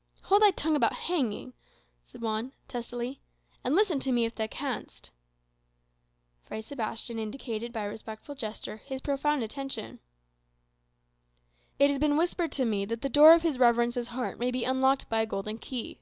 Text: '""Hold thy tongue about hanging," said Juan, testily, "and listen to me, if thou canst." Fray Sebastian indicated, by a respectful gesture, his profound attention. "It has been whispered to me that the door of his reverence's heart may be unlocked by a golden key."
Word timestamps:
'""Hold 0.28 0.42
thy 0.42 0.52
tongue 0.52 0.76
about 0.76 0.92
hanging," 0.92 1.52
said 2.00 2.22
Juan, 2.22 2.52
testily, 2.68 3.20
"and 3.64 3.74
listen 3.74 3.98
to 3.98 4.12
me, 4.12 4.24
if 4.24 4.36
thou 4.36 4.46
canst." 4.46 5.10
Fray 6.44 6.62
Sebastian 6.62 7.18
indicated, 7.18 7.72
by 7.72 7.82
a 7.82 7.88
respectful 7.88 8.36
gesture, 8.36 8.76
his 8.76 9.00
profound 9.00 9.42
attention. 9.42 9.98
"It 11.80 11.90
has 11.90 11.98
been 11.98 12.16
whispered 12.16 12.52
to 12.52 12.64
me 12.64 12.84
that 12.84 13.02
the 13.02 13.08
door 13.08 13.34
of 13.34 13.42
his 13.42 13.58
reverence's 13.58 14.06
heart 14.06 14.38
may 14.38 14.52
be 14.52 14.62
unlocked 14.62 15.08
by 15.08 15.22
a 15.22 15.26
golden 15.26 15.58
key." 15.58 15.98